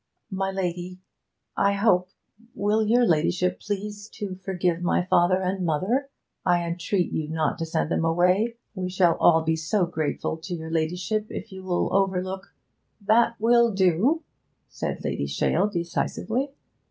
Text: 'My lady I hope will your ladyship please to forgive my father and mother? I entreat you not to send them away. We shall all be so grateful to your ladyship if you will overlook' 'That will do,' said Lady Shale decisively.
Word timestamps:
'My 0.31 0.49
lady 0.49 0.97
I 1.55 1.73
hope 1.73 2.09
will 2.55 2.81
your 2.87 3.05
ladyship 3.05 3.59
please 3.59 4.09
to 4.13 4.33
forgive 4.33 4.81
my 4.81 5.05
father 5.05 5.39
and 5.43 5.63
mother? 5.63 6.09
I 6.43 6.65
entreat 6.65 7.11
you 7.11 7.27
not 7.27 7.59
to 7.59 7.67
send 7.67 7.91
them 7.91 8.03
away. 8.03 8.57
We 8.73 8.89
shall 8.89 9.15
all 9.17 9.43
be 9.43 9.55
so 9.55 9.85
grateful 9.85 10.37
to 10.37 10.55
your 10.55 10.71
ladyship 10.71 11.27
if 11.29 11.51
you 11.51 11.61
will 11.61 11.93
overlook' 11.95 12.51
'That 13.07 13.39
will 13.39 13.71
do,' 13.73 14.23
said 14.67 15.03
Lady 15.03 15.27
Shale 15.27 15.67
decisively. 15.69 16.49